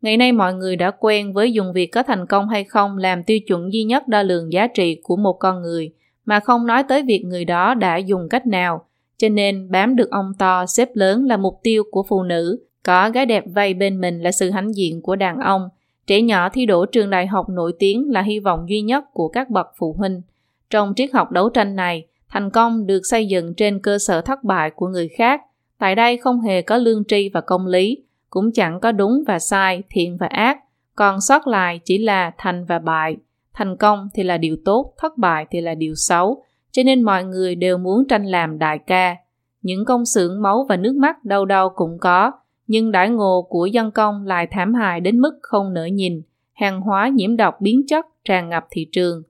[0.02, 3.24] Ngày nay mọi người đã quen với dùng việc có thành công hay không làm
[3.24, 5.92] tiêu chuẩn duy nhất đo lường giá trị của một con người
[6.26, 8.84] mà không nói tới việc người đó đã dùng cách nào.
[9.16, 12.58] Cho nên bám được ông to xếp lớn là mục tiêu của phụ nữ.
[12.82, 15.68] Có gái đẹp vây bên mình là sự hãnh diện của đàn ông.
[16.06, 19.28] Trẻ nhỏ thi đỗ trường đại học nổi tiếng là hy vọng duy nhất của
[19.28, 20.22] các bậc phụ huynh.
[20.70, 24.44] Trong triết học đấu tranh này, thành công được xây dựng trên cơ sở thất
[24.44, 25.40] bại của người khác.
[25.78, 29.38] Tại đây không hề có lương tri và công lý, cũng chẳng có đúng và
[29.38, 30.58] sai, thiện và ác,
[30.94, 33.16] còn sót lại chỉ là thành và bại.
[33.54, 37.24] Thành công thì là điều tốt, thất bại thì là điều xấu, cho nên mọi
[37.24, 39.16] người đều muốn tranh làm đại ca.
[39.62, 42.32] Những công xưởng máu và nước mắt đâu đâu cũng có,
[42.66, 46.80] nhưng đãi ngộ của dân công lại thảm hại đến mức không nỡ nhìn, hàng
[46.80, 49.22] hóa nhiễm độc biến chất tràn ngập thị trường.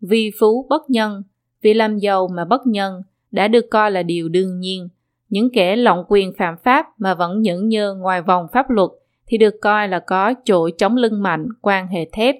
[0.00, 1.22] vi phú bất nhân,
[1.62, 4.88] vì làm giàu mà bất nhân đã được coi là điều đương nhiên.
[5.28, 8.90] Những kẻ lộng quyền phạm pháp mà vẫn nhẫn nhơ ngoài vòng pháp luật
[9.26, 12.36] thì được coi là có chỗ chống lưng mạnh, quan hệ thép.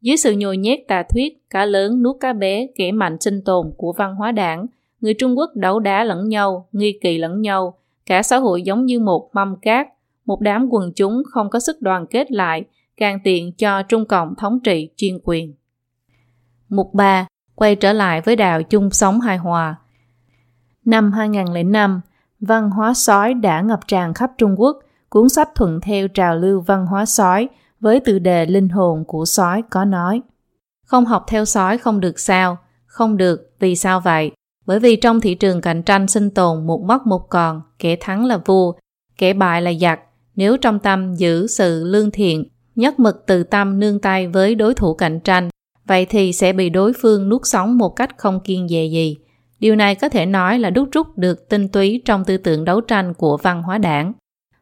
[0.00, 3.72] Dưới sự nhồi nhét tà thuyết, cá lớn nuốt cá bé, kẻ mạnh sinh tồn
[3.76, 4.66] của văn hóa đảng,
[5.00, 7.76] người Trung Quốc đấu đá lẫn nhau, nghi kỳ lẫn nhau,
[8.10, 9.88] Cả xã hội giống như một mâm cát,
[10.24, 12.64] một đám quần chúng không có sức đoàn kết lại,
[12.96, 15.54] càng tiện cho Trung Cộng thống trị chuyên quyền.
[16.68, 17.26] Mục 3.
[17.60, 19.76] Quay trở lại với đạo chung sống hài hòa.
[20.84, 22.00] Năm 2005,
[22.40, 26.60] văn hóa sói đã ngập tràn khắp Trung Quốc, cuốn sách thuận theo trào lưu
[26.60, 27.48] văn hóa sói
[27.80, 30.22] với tự đề linh hồn của sói có nói.
[30.86, 34.30] Không học theo sói không được sao, không được, vì sao vậy?
[34.66, 38.24] Bởi vì trong thị trường cạnh tranh sinh tồn một mất một còn, kẻ thắng
[38.24, 38.72] là vua,
[39.18, 40.00] kẻ bại là giặc.
[40.36, 42.44] nếu trong tâm giữ sự lương thiện,
[42.76, 45.48] nhất mực từ tâm nương tay với đối thủ cạnh tranh,
[45.90, 49.16] vậy thì sẽ bị đối phương nuốt sống một cách không kiên dè gì.
[49.60, 52.80] Điều này có thể nói là đúc rút được tinh túy trong tư tưởng đấu
[52.80, 54.12] tranh của văn hóa đảng.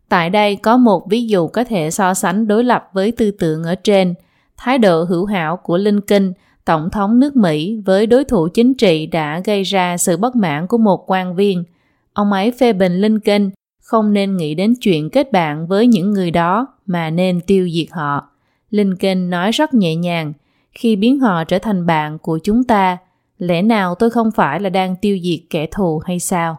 [0.09, 3.65] Tại đây có một ví dụ có thể so sánh đối lập với tư tưởng
[3.65, 4.15] ở trên.
[4.57, 6.33] Thái độ hữu hảo của Lincoln,
[6.65, 10.67] Tổng thống nước Mỹ với đối thủ chính trị đã gây ra sự bất mãn
[10.67, 11.65] của một quan viên.
[12.13, 13.51] Ông ấy phê bình Lincoln
[13.83, 17.89] không nên nghĩ đến chuyện kết bạn với những người đó mà nên tiêu diệt
[17.91, 18.31] họ.
[18.71, 20.33] Lincoln nói rất nhẹ nhàng,
[20.79, 22.99] khi biến họ trở thành bạn của chúng ta,
[23.39, 26.59] lẽ nào tôi không phải là đang tiêu diệt kẻ thù hay sao?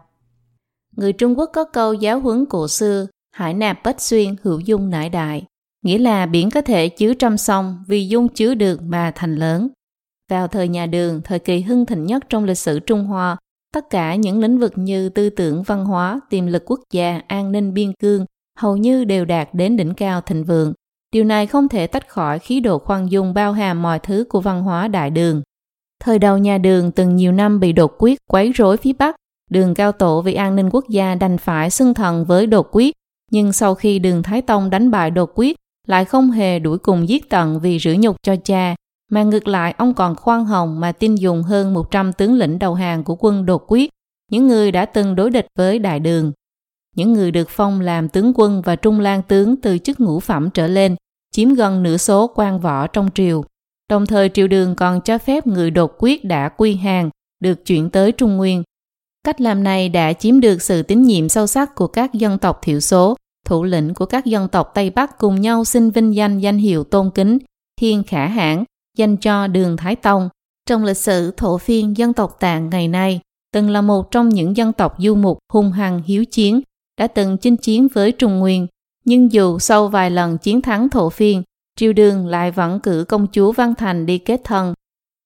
[0.96, 4.90] Người Trung Quốc có câu giáo huấn cổ xưa, hải nạp bách xuyên hữu dung
[4.90, 5.44] nải đại,
[5.84, 9.68] nghĩa là biển có thể chứa trăm sông vì dung chứa được mà thành lớn.
[10.30, 13.36] Vào thời nhà Đường, thời kỳ hưng thịnh nhất trong lịch sử Trung Hoa,
[13.74, 17.52] tất cả những lĩnh vực như tư tưởng văn hóa, tiềm lực quốc gia, an
[17.52, 18.26] ninh biên cương
[18.58, 20.72] hầu như đều đạt đến đỉnh cao thịnh vượng.
[21.12, 24.40] Điều này không thể tách khỏi khí độ khoan dung bao hàm mọi thứ của
[24.40, 25.42] văn hóa đại đường.
[26.04, 29.16] Thời đầu nhà đường từng nhiều năm bị đột quyết quấy rối phía Bắc,
[29.50, 32.94] đường cao tổ vì an ninh quốc gia đành phải xưng thần với đột quyết,
[33.30, 37.08] nhưng sau khi đường Thái Tông đánh bại đột quyết, lại không hề đuổi cùng
[37.08, 38.74] giết tận vì rửa nhục cho cha,
[39.10, 42.74] mà ngược lại ông còn khoan hồng mà tin dùng hơn 100 tướng lĩnh đầu
[42.74, 43.90] hàng của quân đột quyết,
[44.30, 46.32] những người đã từng đối địch với đại đường.
[46.96, 50.50] Những người được phong làm tướng quân và trung lang tướng từ chức ngũ phẩm
[50.50, 50.96] trở lên,
[51.30, 53.44] chiếm gần nửa số quan võ trong triều.
[53.90, 57.90] Đồng thời triều đường còn cho phép người đột quyết đã quy hàng được chuyển
[57.90, 58.62] tới Trung Nguyên.
[59.24, 62.58] Cách làm này đã chiếm được sự tín nhiệm sâu sắc của các dân tộc
[62.62, 63.16] thiểu số,
[63.46, 66.84] thủ lĩnh của các dân tộc Tây Bắc cùng nhau xin vinh danh danh hiệu
[66.84, 67.38] tôn kính
[67.80, 68.64] Thiên Khả Hãn
[68.96, 70.28] dành cho Đường Thái Tông.
[70.66, 73.20] Trong lịch sử thổ phiên dân tộc Tạng ngày nay,
[73.52, 76.60] từng là một trong những dân tộc du mục hung hăng hiếu chiến,
[76.98, 78.66] đã từng chinh chiến với Trung Nguyên.
[79.10, 81.42] Nhưng dù sau vài lần chiến thắng thổ phiên,
[81.76, 84.74] triều đường lại vẫn cử công chúa Văn Thành đi kết thân.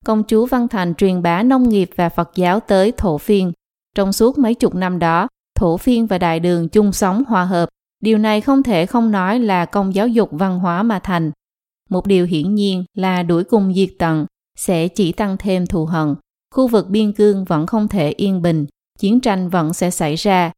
[0.04, 3.52] Công chúa Văn Thành truyền bá nông nghiệp và Phật giáo tới thổ phiên.
[3.94, 7.68] Trong suốt mấy chục năm đó, thổ phiên và đại đường chung sống hòa hợp.
[8.02, 11.30] Điều này không thể không nói là công giáo dục văn hóa mà thành.
[11.90, 14.26] Một điều hiển nhiên là đuổi cùng diệt tận
[14.58, 16.14] sẽ chỉ tăng thêm thù hận.
[16.54, 18.66] Khu vực biên cương vẫn không thể yên bình,
[18.98, 20.52] chiến tranh vẫn sẽ xảy ra.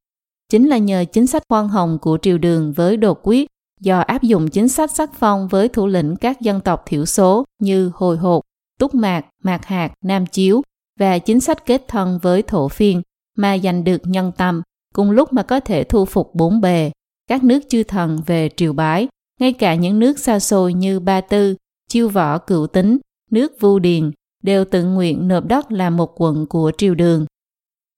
[0.48, 3.48] Chính là nhờ chính sách khoan hồng của triều đường với đột quyết
[3.80, 7.44] do áp dụng chính sách sắc phong với thủ lĩnh các dân tộc thiểu số
[7.62, 8.42] như Hồi Hột,
[8.78, 10.62] Túc Mạc, Mạc Hạt, Nam Chiếu
[11.00, 13.02] và chính sách kết thân với thổ phiên
[13.37, 14.62] mà giành được nhân tâm,
[14.94, 16.90] cùng lúc mà có thể thu phục bốn bề,
[17.26, 19.09] các nước chư thần về triều bái,
[19.40, 21.56] ngay cả những nước xa xôi như Ba Tư,
[21.88, 22.98] Chiêu Võ Cựu Tính,
[23.30, 24.11] nước Vu Điền
[24.42, 27.26] đều tự nguyện nộp đất làm một quận của triều đường.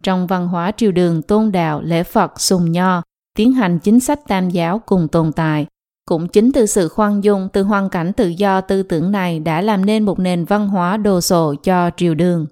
[0.05, 3.03] Trong văn hóa triều đường tôn đạo lễ Phật sùng nho,
[3.37, 5.67] tiến hành chính sách tam giáo cùng tồn tại.
[6.09, 9.61] Cũng chính từ sự khoan dung, từ hoàn cảnh tự do tư tưởng này đã
[9.61, 12.47] làm nên một nền văn hóa đồ sộ cho triều đường.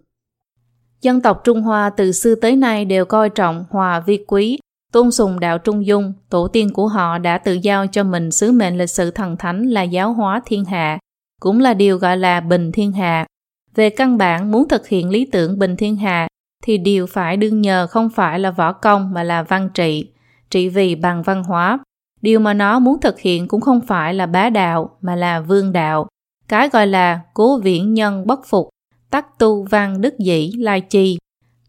[1.01, 4.59] Dân tộc Trung Hoa từ xưa tới nay đều coi trọng hòa vi quý,
[4.93, 8.53] tôn sùng đạo trung dung, tổ tiên của họ đã tự giao cho mình sứ
[8.53, 10.99] mệnh lịch sử thần thánh là giáo hóa thiên hạ,
[11.41, 13.27] cũng là điều gọi là bình thiên hạ.
[13.75, 16.29] Về căn bản muốn thực hiện lý tưởng bình thiên hạ
[16.67, 20.09] thì điều phải đương nhờ không phải là võ công mà là văn trị,
[20.51, 21.79] trị vì bằng văn hóa.
[22.23, 25.73] Điều mà nó muốn thực hiện cũng không phải là bá đạo mà là vương
[25.73, 26.07] đạo.
[26.49, 28.69] Cái gọi là cố viễn nhân bất phục,
[29.11, 31.19] tắc tu văn đức dĩ lai chi.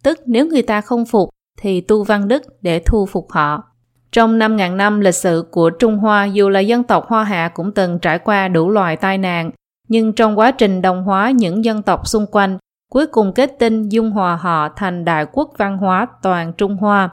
[0.04, 1.30] Tức nếu người ta không phục
[1.60, 3.64] thì tu văn đức để thu phục họ.
[4.12, 7.72] Trong 5.000 năm lịch sử của Trung Hoa, dù là dân tộc Hoa Hạ cũng
[7.72, 9.52] từng trải qua đủ loại tai nạn,
[9.88, 12.58] nhưng trong quá trình đồng hóa những dân tộc xung quanh,
[12.92, 17.10] cuối cùng kết tinh dung hòa họ thành đại quốc văn hóa toàn Trung Hoa.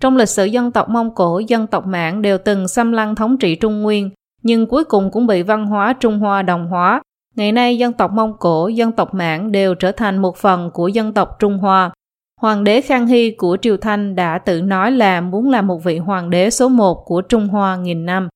[0.00, 3.38] Trong lịch sử dân tộc Mông Cổ, dân tộc Mãn đều từng xâm lăng thống
[3.38, 4.10] trị Trung Nguyên,
[4.42, 7.02] nhưng cuối cùng cũng bị văn hóa Trung Hoa đồng hóa.
[7.36, 10.88] Ngày nay, dân tộc Mông Cổ, dân tộc Mãn đều trở thành một phần của
[10.88, 11.90] dân tộc Trung Hoa.
[12.40, 15.98] Hoàng đế Khang Hy của Triều Thanh đã tự nói là muốn là một vị
[15.98, 18.28] hoàng đế số một của Trung Hoa nghìn năm.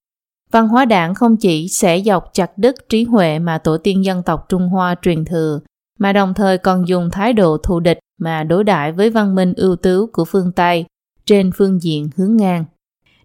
[0.51, 4.23] Văn hóa đảng không chỉ sẽ dọc chặt đứt trí huệ mà tổ tiên dân
[4.23, 5.59] tộc Trung Hoa truyền thừa,
[5.99, 9.53] mà đồng thời còn dùng thái độ thù địch mà đối đãi với văn minh
[9.57, 10.85] ưu tú của phương Tây
[11.25, 12.65] trên phương diện hướng ngang.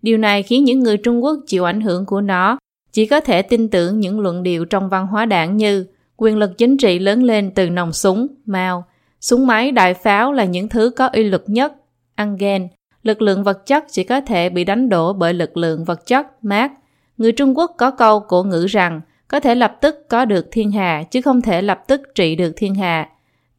[0.02, 2.58] Điều này khiến những người Trung Quốc chịu ảnh hưởng của nó
[2.92, 6.58] chỉ có thể tin tưởng những luận điệu trong văn hóa đảng như quyền lực
[6.58, 8.84] chính trị lớn lên từ nòng súng, mao,
[9.20, 11.72] súng máy đại pháo là những thứ có uy lực nhất,
[12.14, 12.68] ăn ghen,
[13.02, 16.44] lực lượng vật chất chỉ có thể bị đánh đổ bởi lực lượng vật chất,
[16.44, 16.72] mát.
[17.18, 20.70] Người Trung Quốc có câu cổ ngữ rằng có thể lập tức có được thiên
[20.70, 23.08] hạ chứ không thể lập tức trị được thiên hạ.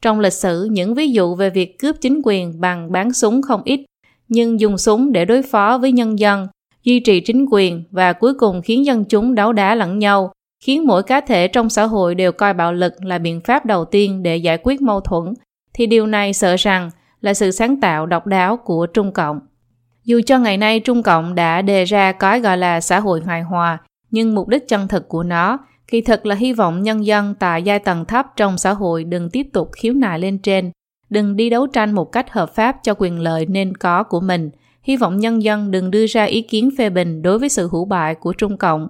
[0.02, 3.62] Trong lịch sử, những ví dụ về việc cướp chính quyền bằng bán súng không
[3.66, 3.86] ít,
[4.28, 6.48] nhưng dùng súng để đối phó với nhân dân,
[6.84, 10.32] duy trì chính quyền và cuối cùng khiến dân chúng đấu đá lẫn nhau,
[10.64, 13.86] khiến mỗi cá thể trong xã hội đều coi bạo lực là biện pháp đầu
[13.86, 15.34] tiên để giải quyết mâu thuẫn,
[15.74, 16.90] thì điều này sợ rằng
[17.22, 19.40] là sự sáng tạo độc đáo của Trung Cộng.
[20.04, 23.42] Dù cho ngày nay Trung Cộng đã đề ra cái gọi là xã hội hài
[23.42, 23.78] hòa,
[24.16, 27.64] nhưng mục đích chân thực của nó kỳ thực là hy vọng nhân dân tại
[27.64, 30.72] giai tầng thấp trong xã hội đừng tiếp tục khiếu nại lên trên,
[31.10, 34.50] đừng đi đấu tranh một cách hợp pháp cho quyền lợi nên có của mình.
[34.84, 37.86] Hy vọng nhân dân đừng đưa ra ý kiến phê bình đối với sự hữu
[37.86, 38.88] bại của Trung Cộng.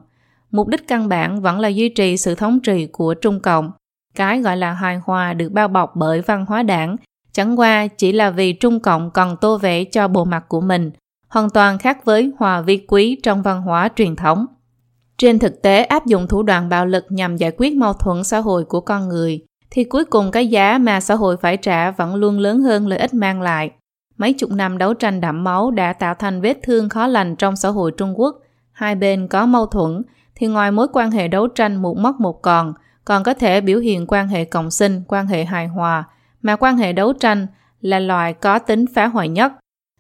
[0.52, 3.72] Mục đích căn bản vẫn là duy trì sự thống trị của Trung Cộng.
[4.16, 6.96] Cái gọi là hài hòa được bao bọc bởi văn hóa đảng,
[7.32, 10.92] chẳng qua chỉ là vì Trung Cộng còn tô vẽ cho bộ mặt của mình,
[11.28, 14.46] hoàn toàn khác với hòa vi quý trong văn hóa truyền thống.
[15.18, 18.40] Trên thực tế, áp dụng thủ đoạn bạo lực nhằm giải quyết mâu thuẫn xã
[18.40, 19.40] hội của con người,
[19.72, 23.00] thì cuối cùng cái giá mà xã hội phải trả vẫn luôn lớn hơn lợi
[23.00, 23.72] ích mang lại.
[24.18, 27.56] Mấy chục năm đấu tranh đẫm máu đã tạo thành vết thương khó lành trong
[27.56, 28.36] xã hội Trung Quốc.
[28.72, 30.02] Hai bên có mâu thuẫn,
[30.36, 32.74] thì ngoài mối quan hệ đấu tranh một mất một còn,
[33.06, 36.04] còn có thể biểu hiện quan hệ cộng sinh, quan hệ hài hòa,
[36.42, 37.48] mà quan hệ đấu tranh
[37.82, 39.52] là loại có tính phá hoại nhất.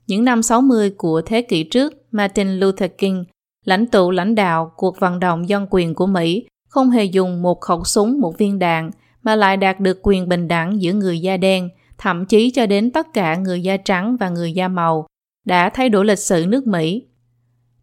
[0.08, 3.24] Những năm 60 của thế kỷ trước, Martin Luther King
[3.66, 7.62] lãnh tụ lãnh đạo cuộc vận động dân quyền của Mỹ không hề dùng một
[7.62, 8.92] khẩu súng, một viên đạn,
[9.24, 12.92] mà lại đạt được quyền bình đẳng giữa người da đen, thậm chí cho đến
[12.92, 15.08] tất cả người da trắng và người da màu,
[15.46, 17.08] đã thay đổi lịch sử nước Mỹ.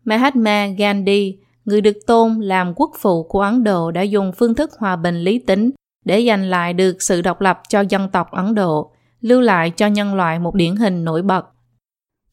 [0.05, 4.71] Mahatma Gandhi, người được tôn làm quốc phụ của Ấn Độ đã dùng phương thức
[4.79, 5.71] hòa bình lý tính
[6.05, 9.87] để giành lại được sự độc lập cho dân tộc Ấn Độ, lưu lại cho
[9.87, 11.47] nhân loại một điển hình nổi bật.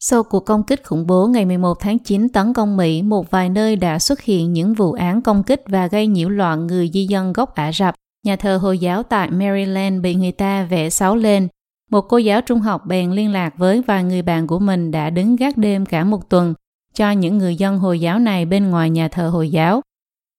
[0.02, 3.48] Sau cuộc công kích khủng bố ngày 11 tháng 9 tấn công Mỹ, một vài
[3.48, 7.06] nơi đã xuất hiện những vụ án công kích và gây nhiễu loạn người di
[7.06, 7.94] dân gốc Ả Rập.
[8.26, 11.48] Nhà thờ Hồi giáo tại Maryland bị người ta vẽ sáu lên.
[11.90, 15.10] Một cô giáo trung học bèn liên lạc với vài người bạn của mình đã
[15.10, 16.54] đứng gác đêm cả một tuần
[16.94, 19.80] cho những người dân Hồi giáo này bên ngoài nhà thờ Hồi giáo.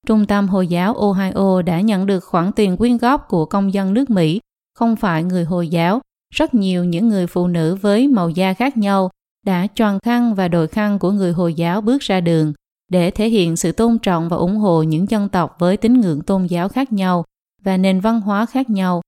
[0.08, 3.93] Trung tâm Hồi giáo Ohio đã nhận được khoản tiền quyên góp của công dân
[3.93, 4.39] nước Mỹ,
[4.76, 6.00] không phải người Hồi giáo.
[6.34, 9.10] Rất nhiều những người phụ nữ với màu da khác nhau
[9.45, 12.54] đã choàng khăn và đội khăn của người Hồi giáo bước ra đường
[12.89, 16.21] để thể hiện sự tôn trọng và ủng hộ những dân tộc với tín ngưỡng
[16.21, 17.25] tôn giáo khác nhau
[17.63, 19.01] và nền văn hóa khác nhau.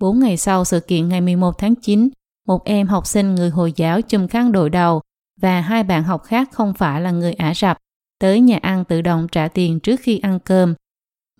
[0.00, 2.08] Bốn ngày sau sự kiện ngày 11 tháng 9,
[2.46, 5.00] một em học sinh người Hồi giáo chùm khăn đội đầu
[5.40, 7.78] và hai bạn học khác không phải là người Ả Rập
[8.18, 10.74] tới nhà ăn tự động trả tiền trước khi ăn cơm.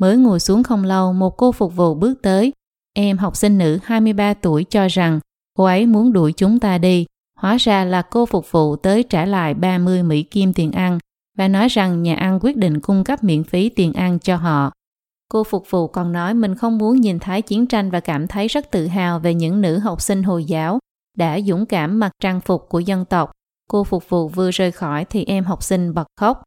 [0.01, 2.53] Mới ngồi xuống không lâu, một cô phục vụ bước tới.
[2.95, 5.21] Em học sinh nữ 23 tuổi cho rằng
[5.59, 9.25] cô ấy muốn đuổi chúng ta đi Hóa ra là cô phục vụ tới trả
[9.25, 10.99] lại 30 Mỹ Kim tiền ăn
[11.39, 14.73] và nói rằng nhà ăn quyết định cung cấp miễn phí tiền ăn cho họ.
[15.29, 18.49] Cô phục vụ còn nói mình không muốn nhìn thấy chiến tranh và cảm thấy
[18.49, 20.79] rất tự hào về những nữ học sinh Hồi giáo
[21.17, 23.33] đã dũng cảm mặc trang phục của dân tộc.
[23.69, 26.43] Cô phục vụ vừa rời khỏi thì em học sinh bật khóc.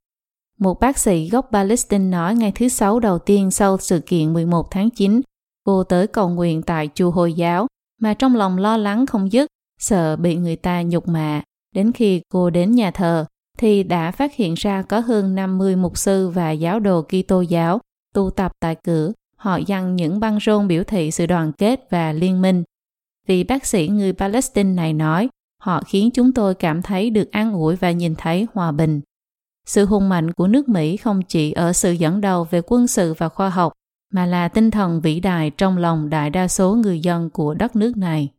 [0.59, 4.71] Một bác sĩ gốc Palestine nói ngày thứ Sáu đầu tiên sau sự kiện 11
[4.71, 5.21] tháng 9,
[5.65, 7.67] cô tới cầu nguyện tại chùa Hồi giáo
[8.01, 9.47] mà trong lòng lo lắng không dứt
[9.79, 11.41] sợ bị người ta nhục mạ.
[11.75, 13.25] Đến khi cô đến nhà thờ,
[13.57, 17.79] thì đã phát hiện ra có hơn 50 mục sư và giáo đồ Kitô giáo
[18.13, 19.11] tụ tập tại cửa.
[19.35, 22.63] Họ dăng những băng rôn biểu thị sự đoàn kết và liên minh.
[23.27, 25.29] Vì bác sĩ người Palestine này nói,
[25.61, 29.01] họ khiến chúng tôi cảm thấy được an ủi và nhìn thấy hòa bình.
[29.65, 33.13] Sự hùng mạnh của nước Mỹ không chỉ ở sự dẫn đầu về quân sự
[33.13, 33.73] và khoa học,
[34.13, 37.75] mà là tinh thần vĩ đại trong lòng đại đa số người dân của đất
[37.75, 38.29] nước này.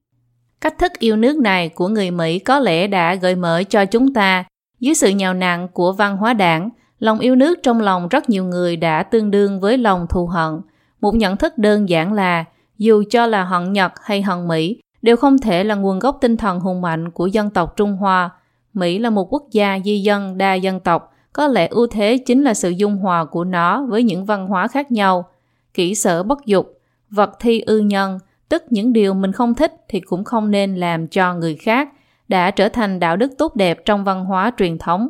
[0.60, 4.14] Cách thức yêu nước này của người Mỹ có lẽ đã gợi mở cho chúng
[4.14, 4.44] ta,
[4.80, 8.44] dưới sự nhào nặng của văn hóa đảng, lòng yêu nước trong lòng rất nhiều
[8.44, 10.60] người đã tương đương với lòng thù hận.
[11.00, 12.44] Một nhận thức đơn giản là,
[12.78, 16.36] dù cho là hận Nhật hay hận Mỹ, đều không thể là nguồn gốc tinh
[16.36, 18.30] thần hùng mạnh của dân tộc Trung Hoa.
[18.74, 22.42] Mỹ là một quốc gia di dân đa dân tộc, có lẽ ưu thế chính
[22.44, 25.28] là sự dung hòa của nó với những văn hóa khác nhau.
[25.74, 26.78] Kỹ sở bất dục,
[27.10, 28.18] vật thi ư nhân,
[28.50, 31.88] tức những điều mình không thích thì cũng không nên làm cho người khác,
[32.28, 35.08] đã trở thành đạo đức tốt đẹp trong văn hóa truyền thống.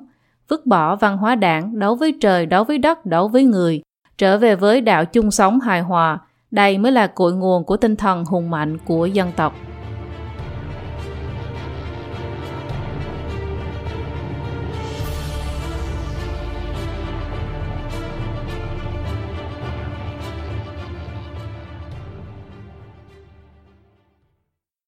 [0.49, 3.83] Vứt bỏ văn hóa đảng, đấu với trời, đấu với đất, đấu với người,
[4.19, 6.19] trở về với đạo chung sống hài hòa,
[6.51, 9.55] đây mới là cội nguồn của tinh thần hùng mạnh của dân tộc.